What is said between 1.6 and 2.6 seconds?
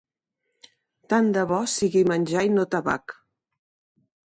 sigui menjar i